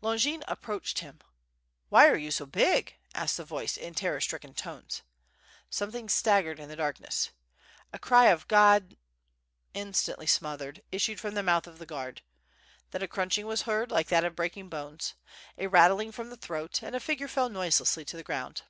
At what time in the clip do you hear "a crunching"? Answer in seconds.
13.02-13.44